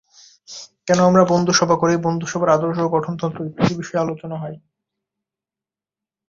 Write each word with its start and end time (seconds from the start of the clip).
কেন 0.87 0.99
আমরা 1.09 1.23
বন্ধুসভা 1.31 1.75
করি, 1.81 1.95
বন্ধুসভার 2.05 2.49
আদর্শ, 2.49 2.77
গঠনতন্ত্র 2.95 3.39
ইত্যাদি 3.49 3.73
বিষয়ে 3.79 4.03
আলোচনা 4.03 4.35
হয়। 4.37 4.57